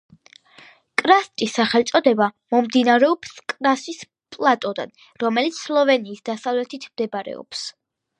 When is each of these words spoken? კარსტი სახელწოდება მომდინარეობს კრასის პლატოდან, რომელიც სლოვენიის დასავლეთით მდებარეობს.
კარსტი 0.99 1.47
სახელწოდება 1.55 2.27
მომდინარეობს 2.55 3.33
კრასის 3.53 3.99
პლატოდან, 4.37 4.95
რომელიც 5.25 5.61
სლოვენიის 5.67 6.25
დასავლეთით 6.31 6.89
მდებარეობს. 6.93 7.63